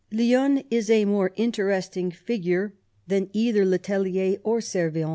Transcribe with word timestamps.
Lionne 0.11 0.63
is 0.71 0.89
a 0.89 1.05
more 1.05 1.31
interesting 1.35 2.09
figure 2.09 2.73
than 3.05 3.29
either 3.33 3.63
le 3.63 3.77
Tellier 3.77 4.39
or 4.43 4.57
Servien. 4.57 5.09